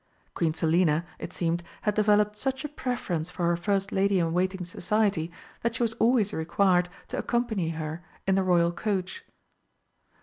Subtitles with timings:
[0.33, 4.71] Queen Selina, it seemed, had developed such a preference for her first lady in waiting's
[4.71, 5.31] society
[5.61, 9.23] that she was always required to accompany her in the Royal coach.